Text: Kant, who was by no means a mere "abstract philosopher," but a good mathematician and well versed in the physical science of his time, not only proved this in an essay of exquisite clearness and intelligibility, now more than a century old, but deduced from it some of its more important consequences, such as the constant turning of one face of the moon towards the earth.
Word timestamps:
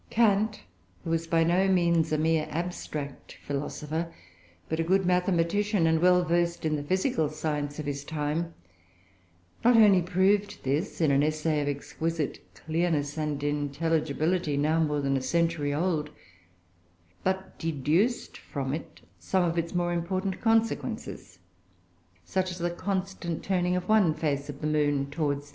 Kant, 0.09 0.61
who 1.03 1.11
was 1.11 1.27
by 1.27 1.43
no 1.43 1.67
means 1.67 2.11
a 2.11 2.17
mere 2.17 2.47
"abstract 2.49 3.37
philosopher," 3.45 4.11
but 4.67 4.79
a 4.79 4.83
good 4.83 5.05
mathematician 5.05 5.85
and 5.85 6.01
well 6.01 6.23
versed 6.25 6.65
in 6.65 6.75
the 6.75 6.81
physical 6.81 7.29
science 7.29 7.77
of 7.77 7.85
his 7.85 8.03
time, 8.03 8.51
not 9.63 9.77
only 9.77 10.01
proved 10.01 10.63
this 10.63 11.01
in 11.01 11.11
an 11.11 11.21
essay 11.21 11.61
of 11.61 11.67
exquisite 11.67 12.39
clearness 12.55 13.15
and 13.15 13.43
intelligibility, 13.43 14.57
now 14.57 14.79
more 14.79 15.01
than 15.01 15.15
a 15.15 15.21
century 15.21 15.71
old, 15.71 16.09
but 17.23 17.59
deduced 17.59 18.39
from 18.39 18.73
it 18.73 19.01
some 19.19 19.43
of 19.43 19.55
its 19.55 19.75
more 19.75 19.93
important 19.93 20.41
consequences, 20.41 21.37
such 22.25 22.49
as 22.49 22.57
the 22.57 22.71
constant 22.71 23.43
turning 23.43 23.75
of 23.75 23.87
one 23.87 24.15
face 24.15 24.49
of 24.49 24.61
the 24.61 24.65
moon 24.65 25.05
towards 25.11 25.41
the 25.41 25.45
earth. 25.45 25.49